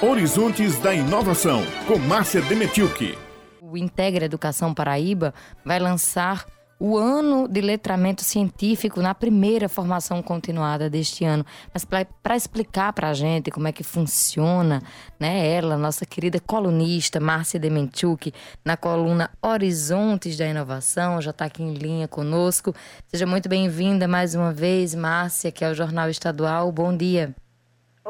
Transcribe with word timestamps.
Horizontes 0.00 0.78
da 0.78 0.94
Inovação, 0.94 1.60
com 1.88 1.98
Márcia 1.98 2.40
Demetilke. 2.42 3.18
O 3.60 3.76
Integra 3.76 4.26
Educação 4.26 4.72
Paraíba 4.72 5.34
vai 5.64 5.80
lançar 5.80 6.46
o 6.78 6.96
ano 6.96 7.48
de 7.48 7.60
letramento 7.60 8.22
científico 8.22 9.02
na 9.02 9.12
primeira 9.12 9.68
formação 9.68 10.22
continuada 10.22 10.88
deste 10.88 11.24
ano. 11.24 11.44
Mas 11.74 11.84
para 11.84 12.36
explicar 12.36 12.92
para 12.92 13.08
a 13.10 13.12
gente 13.12 13.50
como 13.50 13.66
é 13.66 13.72
que 13.72 13.82
funciona, 13.82 14.80
né, 15.18 15.48
ela, 15.48 15.76
nossa 15.76 16.06
querida 16.06 16.38
colunista 16.38 17.18
Márcia 17.18 17.58
Demenchuk, 17.58 18.32
na 18.64 18.76
coluna 18.76 19.28
Horizontes 19.42 20.36
da 20.36 20.46
Inovação, 20.46 21.20
já 21.20 21.32
está 21.32 21.46
aqui 21.46 21.60
em 21.60 21.74
linha 21.74 22.06
conosco. 22.06 22.72
Seja 23.08 23.26
muito 23.26 23.48
bem-vinda 23.48 24.06
mais 24.06 24.36
uma 24.36 24.52
vez, 24.52 24.94
Márcia, 24.94 25.50
que 25.50 25.64
é 25.64 25.70
o 25.72 25.74
Jornal 25.74 26.08
Estadual. 26.08 26.70
Bom 26.70 26.96
dia. 26.96 27.34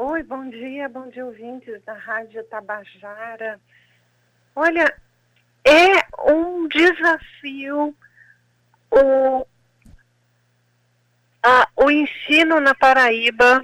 Oi, 0.01 0.23
bom 0.23 0.49
dia, 0.49 0.87
bom 0.87 1.09
dia, 1.09 1.25
ouvintes 1.25 1.83
da 1.83 1.91
Rádio 1.91 2.41
Tabajara. 2.45 3.59
Olha, 4.55 4.95
é 5.65 6.31
um 6.31 6.69
desafio 6.69 7.93
o, 8.89 9.45
a, 11.43 11.67
o 11.75 11.91
ensino 11.91 12.61
na 12.61 12.73
Paraíba, 12.73 13.61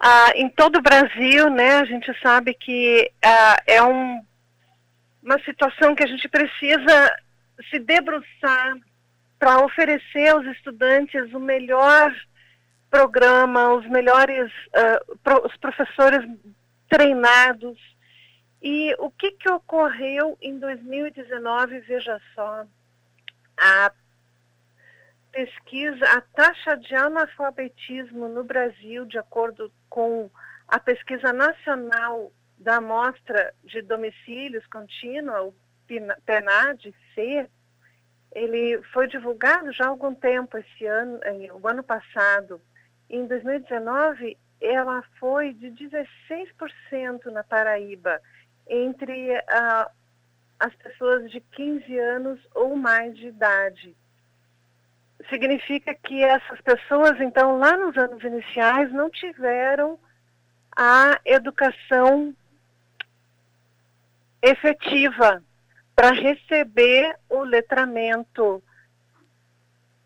a, 0.00 0.32
em 0.34 0.48
todo 0.48 0.80
o 0.80 0.82
Brasil, 0.82 1.48
né, 1.48 1.76
a 1.76 1.84
gente 1.84 2.12
sabe 2.20 2.54
que 2.54 3.08
a, 3.24 3.62
é 3.64 3.80
um, 3.84 4.20
uma 5.22 5.38
situação 5.44 5.94
que 5.94 6.02
a 6.02 6.08
gente 6.08 6.28
precisa 6.28 7.16
se 7.70 7.78
debruçar 7.78 8.78
para 9.38 9.64
oferecer 9.64 10.26
aos 10.26 10.44
estudantes 10.44 11.32
o 11.32 11.38
melhor 11.38 12.12
programa, 12.92 13.72
os 13.72 13.88
melhores, 13.88 14.52
uh, 14.68 15.18
pro, 15.24 15.46
os 15.46 15.56
professores 15.56 16.22
treinados. 16.90 17.78
E 18.60 18.94
o 18.98 19.10
que, 19.10 19.32
que 19.32 19.50
ocorreu 19.50 20.36
em 20.42 20.58
2019, 20.58 21.80
veja 21.80 22.20
só, 22.34 22.66
a 23.56 23.92
pesquisa, 25.32 26.04
a 26.04 26.20
taxa 26.20 26.76
de 26.76 26.94
analfabetismo 26.94 28.28
no 28.28 28.44
Brasil, 28.44 29.06
de 29.06 29.18
acordo 29.18 29.72
com 29.88 30.30
a 30.68 30.78
pesquisa 30.78 31.32
nacional 31.32 32.30
da 32.58 32.76
amostra 32.76 33.54
de 33.64 33.80
domicílios 33.80 34.66
contínua, 34.66 35.42
o 35.42 35.54
PNAD-C, 36.26 37.48
ele 38.32 38.82
foi 38.92 39.08
divulgado 39.08 39.72
já 39.72 39.86
há 39.86 39.88
algum 39.88 40.14
tempo 40.14 40.58
esse 40.58 40.86
ano, 40.86 41.18
eh, 41.24 41.48
o 41.52 41.66
ano 41.66 41.82
passado. 41.82 42.60
Em 43.12 43.26
2019, 43.26 44.38
ela 44.58 45.04
foi 45.20 45.52
de 45.52 45.70
16% 45.70 47.26
na 47.26 47.44
Paraíba, 47.44 48.18
entre 48.66 49.36
uh, 49.38 49.90
as 50.58 50.74
pessoas 50.76 51.30
de 51.30 51.38
15 51.38 51.98
anos 51.98 52.40
ou 52.54 52.74
mais 52.74 53.14
de 53.14 53.26
idade. 53.26 53.94
Significa 55.28 55.94
que 55.94 56.24
essas 56.24 56.58
pessoas, 56.62 57.20
então, 57.20 57.58
lá 57.58 57.76
nos 57.76 57.94
anos 57.98 58.24
iniciais, 58.24 58.90
não 58.90 59.10
tiveram 59.10 59.98
a 60.74 61.20
educação 61.26 62.34
efetiva 64.40 65.42
para 65.94 66.12
receber 66.12 67.14
o 67.28 67.42
letramento 67.42 68.62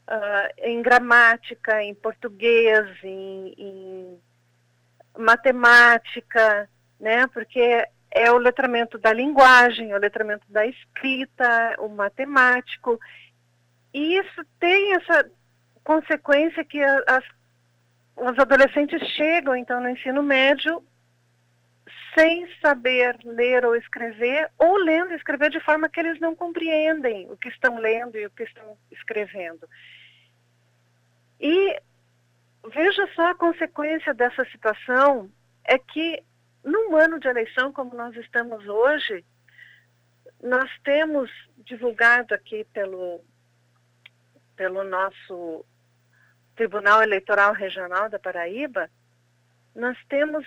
uh, 0.09 0.53
em 0.59 0.81
gramática, 0.83 1.83
em 1.83 1.95
português, 1.95 2.87
em, 3.03 3.55
em 3.57 4.19
matemática, 5.19 6.69
né? 7.01 7.27
Porque 7.29 7.87
é 8.11 8.31
o 8.31 8.39
letramento 8.39 8.99
da 8.99 9.13
linguagem, 9.13 9.95
o 9.95 9.99
letramento 9.99 10.47
da 10.49 10.67
escrita, 10.67 11.77
o 11.79 11.89
matemático. 11.89 12.99
E 13.93 14.19
isso 14.19 14.45
tem 14.59 14.95
essa 14.95 15.31
consequência 15.83 16.65
que 16.65 16.83
as, 16.83 17.25
os 18.17 18.39
adolescentes 18.39 19.01
chegam, 19.11 19.57
então, 19.57 19.81
no 19.81 19.89
ensino 19.89 20.23
médio 20.23 20.83
sem 22.15 22.49
saber 22.61 23.17
ler 23.25 23.65
ou 23.65 23.77
escrever, 23.77 24.51
ou 24.59 24.77
lendo 24.79 25.13
e 25.13 25.17
escrever 25.17 25.51
de 25.51 25.61
forma 25.61 25.89
que 25.89 26.01
eles 26.01 26.19
não 26.19 26.35
compreendem 26.35 27.31
o 27.31 27.37
que 27.37 27.49
estão 27.49 27.79
lendo 27.79 28.17
e 28.17 28.27
o 28.27 28.31
que 28.31 28.43
estão 28.43 28.77
escrevendo. 28.91 29.69
E 31.41 31.81
veja 32.73 33.07
só 33.15 33.31
a 33.31 33.35
consequência 33.35 34.13
dessa 34.15 34.45
situação 34.47 35.31
é 35.65 35.79
que 35.79 36.23
num 36.65 36.97
ano 36.97 37.21
de 37.21 37.29
eleição 37.29 37.73
como 37.73 37.95
nós 37.95 38.17
estamos 38.17 38.67
hoje, 38.67 39.25
nós 40.43 40.71
temos 40.83 41.31
divulgado 41.59 42.35
aqui 42.35 42.65
pelo 42.73 43.21
pelo 44.57 44.83
nosso 44.85 45.67
Tribunal 46.57 47.03
Eleitoral 47.03 47.53
Regional 47.53 48.09
da 48.09 48.19
Paraíba, 48.19 48.91
nós 49.75 49.99
temos 50.09 50.47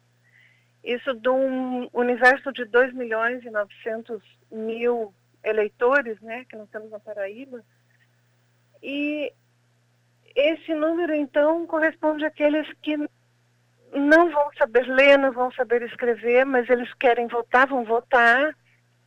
Isso 0.82 1.14
de 1.14 1.28
um 1.28 1.88
universo 1.92 2.52
de 2.52 2.64
2 2.64 2.92
milhões 2.92 3.44
e 3.44 3.50
900 3.50 4.20
mil 4.50 5.14
eleitores, 5.42 6.20
né, 6.20 6.44
que 6.48 6.56
nós 6.56 6.68
temos 6.70 6.90
na 6.90 7.00
Paraíba. 7.00 7.62
E 8.82 9.32
esse 10.34 10.74
número, 10.74 11.14
então, 11.14 11.66
corresponde 11.66 12.24
àqueles 12.24 12.66
que 12.82 12.96
não 13.92 14.30
vão 14.30 14.50
saber 14.58 14.86
ler, 14.86 15.18
não 15.18 15.32
vão 15.32 15.52
saber 15.52 15.82
escrever, 15.82 16.44
mas 16.44 16.68
eles 16.68 16.92
querem 16.94 17.28
votar, 17.28 17.66
vão 17.66 17.84
votar. 17.84 18.54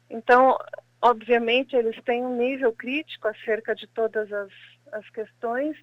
Então, 0.10 0.58
obviamente, 1.02 1.76
eles 1.76 2.02
têm 2.04 2.26
um 2.26 2.38
nível 2.38 2.72
crítico 2.74 3.28
acerca 3.28 3.76
de 3.76 3.86
todas 3.88 4.32
as, 4.32 4.52
as 4.92 5.10
questões, 5.10 5.78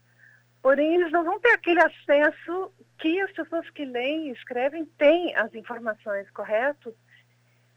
porém, 0.63 0.97
eles 0.97 1.13
não 1.13 1.25
vão 1.25 1.41
ter 1.41 1.51
aquele 1.51 1.81
acesso 1.81 2.73
que 2.99 3.21
as 3.21 3.33
pessoas 3.33 3.69
que 3.71 3.85
leem 3.85 4.29
e 4.29 4.33
escrevem 4.33 4.85
têm 4.99 5.35
as 5.37 5.55
informações 5.55 6.31
corretas. 6.31 6.95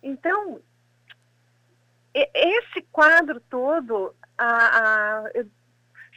Então, 0.01 0.61
esse 2.13 2.81
quadro 2.91 3.39
todo, 3.41 4.15
a, 4.37 5.17
a 5.17 5.23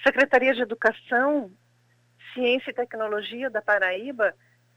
Secretaria 0.05 0.55
de 0.55 0.63
Educação, 0.63 1.51
Ciência 2.33 2.71
e 2.71 2.75
Tecnologia 2.75 3.51
da 3.51 3.61
Paraíba, 3.61 4.35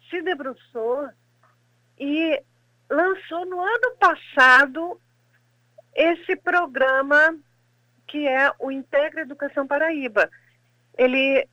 se 0.10 0.22
debruçou 0.22 1.10
e 1.98 2.42
lançou 2.90 3.46
no 3.46 3.60
ano 3.62 3.96
passado 3.98 5.00
esse 5.96 6.36
programa 6.38 7.38
que 8.14 8.28
é 8.28 8.52
o 8.60 8.70
Integra 8.70 9.22
Educação 9.22 9.66
Paraíba. 9.66 10.30
Ele 10.96 11.50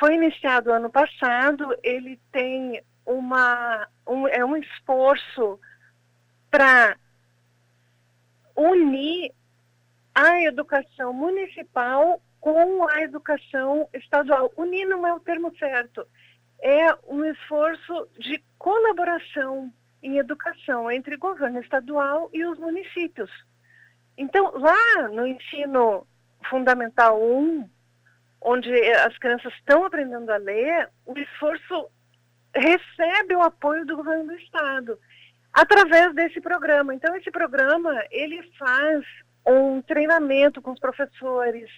foi 0.00 0.16
iniciado 0.16 0.72
ano 0.72 0.90
passado, 0.90 1.72
ele 1.84 2.18
tem 2.32 2.82
uma, 3.06 3.86
um, 4.04 4.26
é 4.26 4.44
um 4.44 4.56
esforço 4.56 5.60
para 6.50 6.96
unir 8.56 9.32
a 10.12 10.42
educação 10.42 11.12
municipal 11.12 12.20
com 12.40 12.88
a 12.88 13.00
educação 13.02 13.88
estadual. 13.94 14.52
Unir 14.56 14.84
não 14.88 15.06
é 15.06 15.14
o 15.14 15.20
termo 15.20 15.56
certo 15.58 16.04
é 16.60 16.92
um 17.06 17.24
esforço 17.24 18.08
de 18.18 18.42
colaboração 18.58 19.72
em 20.02 20.18
educação 20.18 20.90
entre 20.90 21.16
governo 21.16 21.60
estadual 21.60 22.28
e 22.32 22.44
os 22.44 22.58
municípios. 22.58 23.30
Então, 24.18 24.52
lá 24.58 25.08
no 25.12 25.24
ensino 25.24 26.04
fundamental 26.50 27.22
1, 27.22 27.70
onde 28.42 28.72
as 28.90 29.16
crianças 29.16 29.52
estão 29.54 29.84
aprendendo 29.84 30.28
a 30.30 30.36
ler, 30.36 30.90
o 31.06 31.16
esforço 31.16 31.88
recebe 32.52 33.36
o 33.36 33.42
apoio 33.42 33.86
do 33.86 33.96
governo 33.96 34.26
do 34.26 34.34
estado 34.34 34.98
através 35.52 36.12
desse 36.16 36.40
programa. 36.40 36.92
Então, 36.92 37.14
esse 37.14 37.30
programa 37.30 37.94
ele 38.10 38.42
faz 38.58 39.04
um 39.46 39.80
treinamento 39.82 40.60
com 40.60 40.72
os 40.72 40.80
professores, 40.80 41.70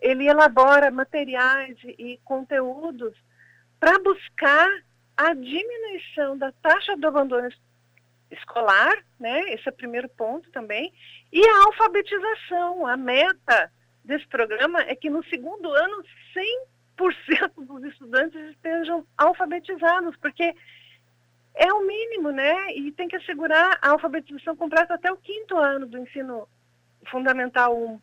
ele 0.00 0.28
elabora 0.28 0.92
materiais 0.92 1.76
e 1.84 2.20
conteúdos 2.24 3.16
para 3.80 3.98
buscar 3.98 4.68
a 5.16 5.34
diminuição 5.34 6.38
da 6.38 6.52
taxa 6.62 6.96
do 6.96 7.08
abandono 7.08 7.48
escolar, 8.30 8.92
né? 9.18 9.40
Esse 9.52 9.68
é 9.68 9.70
o 9.70 9.76
primeiro 9.76 10.08
ponto 10.08 10.50
também, 10.50 10.92
e 11.32 11.46
a 11.46 11.64
alfabetização. 11.64 12.86
A 12.86 12.96
meta 12.96 13.70
desse 14.04 14.26
programa 14.26 14.80
é 14.82 14.94
que 14.94 15.10
no 15.10 15.24
segundo 15.24 15.72
ano 15.72 16.02
100% 16.96 17.64
dos 17.66 17.84
estudantes 17.84 18.40
estejam 18.50 19.04
alfabetizados, 19.16 20.16
porque 20.16 20.54
é 21.54 21.72
o 21.72 21.86
mínimo, 21.86 22.30
né? 22.30 22.72
E 22.74 22.92
tem 22.92 23.08
que 23.08 23.16
assegurar 23.16 23.78
a 23.82 23.90
alfabetização 23.90 24.56
completa 24.56 24.94
até 24.94 25.10
o 25.10 25.16
quinto 25.16 25.56
ano 25.56 25.86
do 25.86 25.98
ensino 25.98 26.48
fundamental 27.10 27.76
1. 27.76 28.00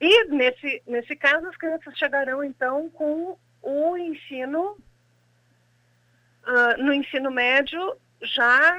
E 0.00 0.24
nesse, 0.26 0.82
nesse 0.86 1.16
caso, 1.16 1.46
as 1.48 1.56
crianças 1.56 1.96
chegarão 1.96 2.44
então 2.44 2.88
com 2.90 3.36
o 3.62 3.96
ensino, 3.96 4.76
uh, 6.46 6.82
no 6.82 6.92
ensino 6.92 7.30
médio, 7.30 7.96
já 8.22 8.78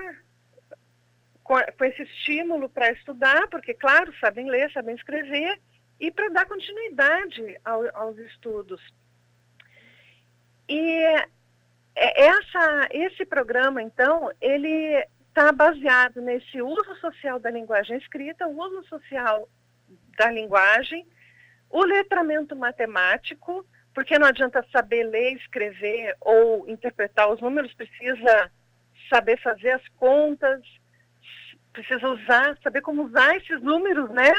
com, 1.50 1.84
esse 1.84 2.04
estímulo 2.04 2.70
para 2.70 2.92
estudar, 2.92 3.48
porque, 3.48 3.74
claro, 3.74 4.14
sabem 4.20 4.48
ler, 4.48 4.72
sabem 4.72 4.94
escrever, 4.94 5.60
e 6.00 6.12
para 6.12 6.30
dar 6.30 6.46
continuidade 6.46 7.60
ao, 7.66 7.84
aos 7.96 8.20
estudos. 8.20 8.80
E 10.68 10.80
é, 11.96 12.28
essa, 12.28 12.88
esse 12.92 13.26
programa, 13.26 13.82
então, 13.82 14.32
ele 14.40 15.04
está 15.28 15.52
baseado 15.52 16.22
nesse 16.22 16.62
uso 16.62 16.96
social 16.98 17.40
da 17.40 17.50
linguagem 17.50 17.98
escrita, 17.98 18.48
o 18.48 18.56
uso 18.56 18.88
social 18.88 19.50
da 20.20 20.30
linguagem, 20.30 21.08
o 21.68 21.84
letramento 21.84 22.56
matemático, 22.56 23.66
porque 23.92 24.20
não 24.20 24.28
adianta 24.28 24.64
saber 24.72 25.04
ler, 25.04 25.34
escrever 25.34 26.16
ou 26.22 26.70
interpretar 26.70 27.28
os 27.32 27.42
números, 27.42 27.74
precisa 27.74 28.52
saber 29.10 29.42
fazer 29.42 29.72
as 29.72 29.88
contas, 29.98 30.62
precisa 31.80 32.10
usar, 32.10 32.58
saber 32.62 32.82
como 32.82 33.04
usar 33.04 33.36
esses 33.38 33.62
números, 33.62 34.10
né? 34.10 34.32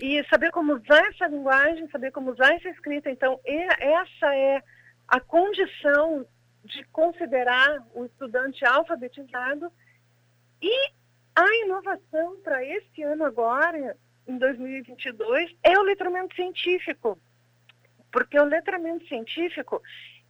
E 0.00 0.22
saber 0.24 0.50
como 0.50 0.74
usar 0.74 1.06
essa 1.08 1.26
linguagem, 1.26 1.88
saber 1.90 2.10
como 2.10 2.32
usar 2.32 2.52
essa 2.54 2.68
escrita. 2.68 3.08
Então, 3.08 3.40
essa 3.44 4.34
é 4.34 4.62
a 5.06 5.20
condição 5.20 6.26
de 6.64 6.84
considerar 6.86 7.86
o 7.94 8.04
estudante 8.04 8.64
alfabetizado 8.64 9.70
e 10.60 10.90
a 11.34 11.46
inovação 11.64 12.40
para 12.42 12.64
este 12.64 13.02
ano 13.02 13.24
agora, 13.24 13.96
em 14.26 14.36
2022, 14.36 15.54
é 15.62 15.78
o 15.78 15.82
letramento 15.82 16.34
científico. 16.34 17.18
Porque 18.10 18.38
o 18.38 18.44
letramento 18.44 19.06
científico, 19.06 19.80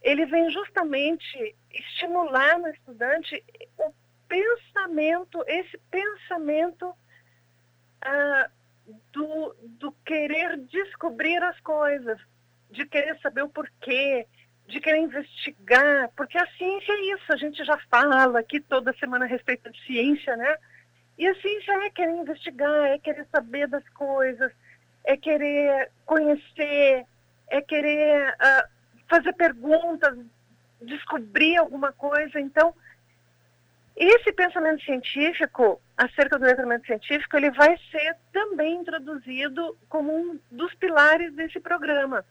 ele 0.03 0.25
vem 0.25 0.49
justamente 0.51 1.55
estimular 1.71 2.59
no 2.59 2.67
estudante 2.69 3.43
pensamento, 4.27 5.43
esse 5.47 5.77
pensamento 5.89 6.93
ah, 8.01 8.49
do, 9.11 9.55
do 9.61 9.91
querer 10.05 10.57
descobrir 10.57 11.41
as 11.43 11.59
coisas, 11.61 12.19
de 12.69 12.85
querer 12.85 13.17
saber 13.19 13.43
o 13.43 13.49
porquê, 13.49 14.25
de 14.67 14.79
querer 14.79 14.99
investigar, 14.99 16.09
porque 16.15 16.37
a 16.37 16.47
ciência 16.57 16.91
é 16.91 17.15
isso, 17.15 17.33
a 17.33 17.37
gente 17.37 17.63
já 17.63 17.77
fala 17.89 18.39
aqui 18.39 18.59
toda 18.59 18.93
semana 18.97 19.25
a 19.25 19.27
respeito 19.27 19.71
de 19.71 19.85
ciência, 19.85 20.35
né? 20.35 20.57
E 21.17 21.25
a 21.25 21.35
ciência 21.35 21.71
é 21.85 21.89
querer 21.89 22.11
investigar, 22.11 22.85
é 22.85 22.99
querer 22.99 23.25
saber 23.31 23.67
das 23.67 23.87
coisas, 23.89 24.51
é 25.05 25.15
querer 25.15 25.89
conhecer, 26.05 27.05
é 27.49 27.61
querer 27.61 28.29
uh, 28.33 28.67
fazer 29.09 29.33
perguntas, 29.33 30.17
descobrir 30.81 31.57
alguma 31.57 31.91
coisa. 31.93 32.39
Então, 32.39 32.75
esse 34.05 34.31
pensamento 34.31 34.83
científico, 34.83 35.81
acerca 35.97 36.37
do 36.37 36.45
letramento 36.45 36.85
científico, 36.85 37.35
ele 37.35 37.49
vai 37.49 37.75
ser 37.91 38.15
também 38.31 38.75
introduzido 38.75 39.75
como 39.89 40.15
um 40.15 40.39
dos 40.51 40.71
pilares 40.75 41.33
desse 41.33 41.59
programa. 41.59 42.23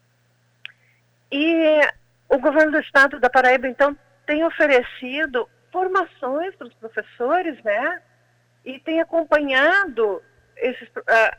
E 1.30 1.80
o 2.28 2.38
governo 2.38 2.70
do 2.70 2.78
estado 2.78 3.18
da 3.18 3.28
Paraíba, 3.28 3.66
então, 3.66 3.96
tem 4.26 4.44
oferecido 4.44 5.48
formações 5.72 6.54
para 6.54 6.68
os 6.68 6.74
professores, 6.74 7.60
né? 7.64 8.02
E 8.64 8.78
tem 8.78 9.00
acompanhado 9.00 10.22
esses, 10.56 10.88
a, 11.06 11.38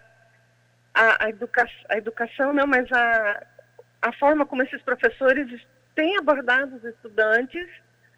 a, 0.93 1.25
a, 1.25 1.29
educa, 1.29 1.65
a 1.87 1.97
educação, 1.97 2.51
não, 2.51 2.67
mas 2.67 2.91
a, 2.91 3.45
a 4.01 4.11
forma 4.13 4.45
como 4.45 4.63
esses 4.63 4.81
professores 4.81 5.65
têm 5.95 6.17
abordado 6.17 6.75
os 6.75 6.83
estudantes 6.83 7.67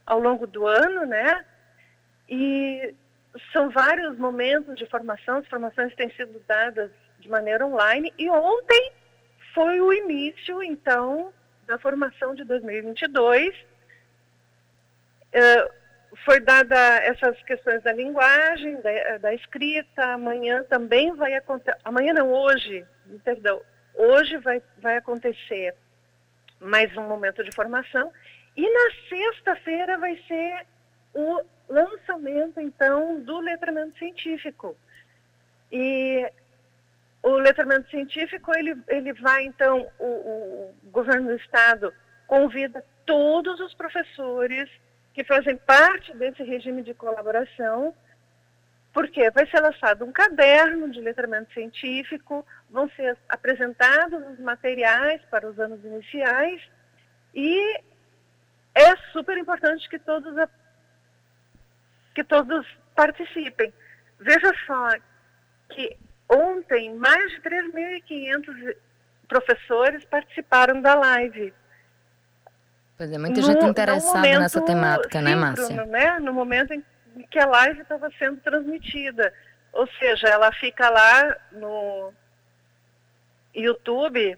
ao 0.06 0.20
longo 0.20 0.48
do 0.48 0.66
ano, 0.66 1.06
né? 1.06 1.46
E 2.30 2.94
são 3.52 3.70
vários 3.70 4.18
momentos 4.18 4.76
de 4.76 4.86
formação, 4.86 5.38
as 5.38 5.48
formações 5.48 5.94
têm 5.96 6.10
sido 6.12 6.40
dadas 6.48 6.92
de 7.20 7.30
maneira 7.30 7.66
online, 7.66 8.14
e 8.18 8.30
ontem 8.30 8.92
foi 9.54 9.82
o 9.82 9.92
início, 9.92 10.62
então, 10.64 11.34
da 11.66 11.78
formação 11.78 12.36
de 12.36 12.44
2022. 12.44 13.56
Uh, 15.34 15.80
foi 16.26 16.40
dada 16.40 16.76
essas 16.98 17.42
questões 17.44 17.84
da 17.84 17.94
linguagem, 17.94 18.82
da, 18.82 19.18
da 19.20 19.34
escrita, 19.34 20.04
amanhã 20.14 20.64
também 20.64 21.16
vai 21.16 21.36
acontecer, 21.36 21.78
amanhã 21.84 22.14
não, 22.14 22.32
hoje, 22.32 22.86
perdão, 23.24 23.62
hoje 23.94 24.38
vai, 24.38 24.62
vai 24.80 24.98
acontecer 24.98 25.76
mais 26.60 26.96
um 26.98 27.08
momento 27.08 27.44
de 27.44 27.56
formação, 27.56 28.12
e 28.58 28.62
na 28.62 28.92
sexta-feira 29.08 29.98
vai 29.98 30.18
ser 30.28 30.66
o 31.14 31.42
lançamento, 31.68 32.60
então, 32.60 33.22
do 33.22 33.40
letramento 33.40 33.98
científico. 33.98 34.76
E 35.72 36.32
o 37.22 37.32
letramento 37.38 37.90
científico, 37.90 38.52
ele, 38.58 38.76
ele 38.88 39.14
vai, 39.14 39.44
então, 39.44 39.88
o, 40.00 40.06
o 40.06 40.76
governo 40.86 41.28
do 41.28 41.36
estado 41.36 41.94
convida 42.28 42.84
todos 43.06 43.60
os 43.60 43.74
professores 43.74 44.70
que 45.14 45.24
fazem 45.24 45.58
parte 45.58 46.16
desse 46.16 46.44
regime 46.44 46.82
de 46.84 46.94
colaboração, 46.94 47.94
porque 48.94 49.30
vai 49.32 49.46
ser 49.48 49.60
lançado 49.60 50.06
um 50.06 50.12
caderno 50.12 50.90
de 50.90 51.02
letramento 51.02 51.54
científico, 51.54 52.46
vão 52.70 52.90
ser 52.92 53.18
apresentados 53.28 54.26
os 54.28 54.40
materiais 54.40 55.22
para 55.30 55.50
os 55.50 55.60
anos 55.60 55.84
iniciais 55.84 56.62
e 57.34 57.82
é 58.74 58.96
super 59.12 59.38
importante 59.38 59.90
que 59.90 60.00
todos, 60.00 60.34
que 62.20 62.24
todos 62.24 62.66
participem. 62.96 63.74
Veja 64.20 64.52
só 64.66 64.90
que 65.70 65.98
Ontem, 66.30 66.94
mais 66.94 67.32
de 67.32 67.42
3.500 67.42 68.76
professores 69.28 70.06
participaram 70.06 70.80
da 70.80 70.94
live. 70.94 71.52
Pois 72.96 73.12
é, 73.12 73.18
muita 73.18 73.42
no, 73.42 73.48
gente 73.48 73.66
interessada 73.66 74.40
nessa 74.40 74.62
temática, 74.62 75.22
né, 75.22 75.36
Márcia? 75.36 75.86
Né? 75.86 76.20
No 76.20 76.32
momento 76.32 76.74
em 76.74 76.84
que 77.32 77.40
a 77.40 77.48
live 77.48 77.82
estava 77.82 78.12
sendo 78.20 78.38
transmitida. 78.42 79.34
Ou 79.74 79.88
seja, 79.98 80.28
ela 80.28 80.52
fica 80.52 80.88
lá 80.90 81.36
no 81.52 82.14
YouTube 83.56 84.38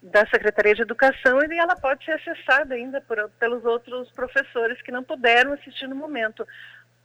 da 0.00 0.26
Secretaria 0.26 0.74
de 0.74 0.82
Educação 0.82 1.42
e 1.42 1.58
ela 1.58 1.76
pode 1.76 2.02
ser 2.04 2.12
acessada 2.12 2.74
ainda 2.74 3.00
por, 3.02 3.28
pelos 3.38 3.64
outros 3.64 4.10
professores 4.12 4.80
que 4.80 4.92
não 4.92 5.04
puderam 5.04 5.52
assistir 5.52 5.86
no 5.86 5.96
momento. 5.96 6.46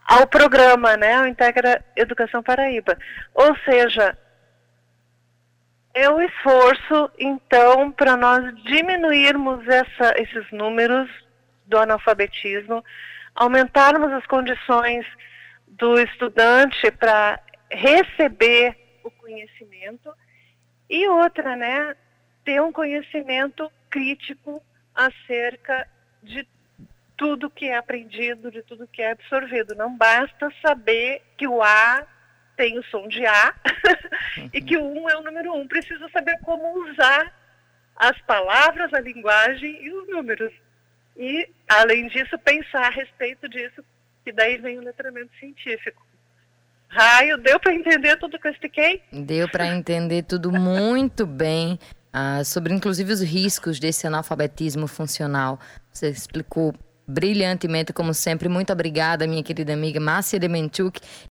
ao 0.05 0.27
programa, 0.27 0.97
né, 0.97 1.21
o 1.21 1.27
Integra 1.27 1.81
Educação 1.95 2.43
Paraíba. 2.43 2.97
Ou 3.33 3.55
seja, 3.65 4.17
é 5.93 6.09
o 6.09 6.21
esforço, 6.21 7.11
então, 7.17 7.91
para 7.91 8.15
nós 8.15 8.53
diminuirmos 8.63 9.67
essa, 9.67 10.13
esses 10.17 10.49
números 10.51 11.09
do 11.65 11.77
analfabetismo, 11.77 12.83
aumentarmos 13.39 14.11
as 14.11 14.27
condições 14.27 15.05
do 15.65 15.97
estudante 15.97 16.91
para 16.91 17.39
receber 17.71 18.75
o 19.01 19.09
conhecimento 19.09 20.13
e 20.89 21.07
outra, 21.07 21.55
né, 21.55 21.95
ter 22.43 22.61
um 22.61 22.71
conhecimento 22.71 23.71
crítico 23.89 24.61
acerca 24.93 25.87
de 26.21 26.45
tudo 27.15 27.49
que 27.49 27.67
é 27.67 27.77
aprendido, 27.77 28.51
de 28.51 28.61
tudo 28.61 28.87
que 28.87 29.01
é 29.01 29.11
absorvido. 29.11 29.73
Não 29.73 29.95
basta 29.95 30.51
saber 30.61 31.21
que 31.37 31.47
o 31.47 31.63
A 31.63 32.05
tem 32.57 32.77
o 32.77 32.83
som 32.83 33.07
de 33.07 33.25
A 33.25 33.55
e 34.51 34.61
que 34.61 34.75
o 34.75 34.83
1 34.83 35.01
um 35.01 35.09
é 35.09 35.15
o 35.15 35.23
número 35.23 35.53
1. 35.53 35.61
Um. 35.61 35.67
Preciso 35.67 36.09
saber 36.09 36.37
como 36.41 36.89
usar 36.89 37.33
as 37.95 38.19
palavras, 38.23 38.93
a 38.93 38.99
linguagem 38.99 39.81
e 39.81 39.93
os 39.93 40.09
números. 40.09 40.51
E, 41.19 41.49
além 41.67 42.07
disso, 42.07 42.39
pensar 42.39 42.85
a 42.85 42.89
respeito 42.89 43.49
disso, 43.49 43.83
que 44.23 44.31
daí 44.31 44.57
vem 44.57 44.79
o 44.79 44.81
letramento 44.81 45.31
científico. 45.37 46.01
Raio, 46.87 47.37
deu 47.37 47.59
para 47.59 47.73
entender 47.73 48.15
tudo 48.15 48.39
que 48.39 48.47
eu 48.47 48.51
expliquei? 48.51 49.03
Deu 49.11 49.49
para 49.49 49.67
entender 49.67 50.23
tudo 50.23 50.49
muito 50.49 51.25
bem. 51.25 51.77
Ah, 52.11 52.43
sobre 52.43 52.73
inclusive 52.73 53.11
os 53.11 53.21
riscos 53.21 53.79
desse 53.79 54.07
analfabetismo 54.07 54.87
funcional. 54.87 55.59
Você 55.91 56.09
explicou 56.09 56.73
brilhantemente, 57.09 57.91
como 57.91 58.13
sempre. 58.13 58.47
Muito 58.47 58.71
obrigada, 58.71 59.27
minha 59.27 59.43
querida 59.43 59.73
amiga 59.73 59.99
Márcia 59.99 60.39
Demenchuk. 60.39 61.01